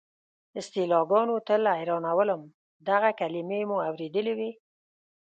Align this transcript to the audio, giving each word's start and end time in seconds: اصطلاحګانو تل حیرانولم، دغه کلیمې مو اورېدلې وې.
اصطلاحګانو 0.59 1.35
تل 1.47 1.63
حیرانولم، 1.77 2.41
دغه 2.87 3.09
کلیمې 3.19 3.61
مو 3.69 3.77
اورېدلې 3.89 4.33
وې. 4.39 4.51